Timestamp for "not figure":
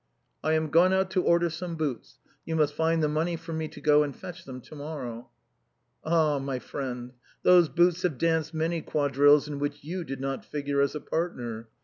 10.19-10.81